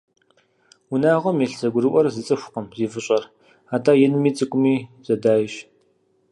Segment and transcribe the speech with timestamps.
[0.93, 3.23] Унагъуэм илъ зэгурыӏуэр зы цӏыхукъым зи фӏыщӏэр,
[3.75, 5.53] атӏэ инми цӏыкӏуми зэдайщ.